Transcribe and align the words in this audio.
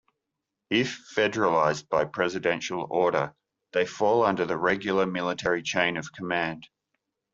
If 0.71 0.99
federalized 1.15 1.87
by 1.87 2.05
Presidential 2.05 2.87
order, 2.89 3.35
they 3.71 3.85
fall 3.85 4.23
under 4.23 4.47
the 4.47 4.57
regular 4.57 5.05
military 5.05 5.61
chain 5.61 5.95
of 5.95 6.11
command. 6.11 6.67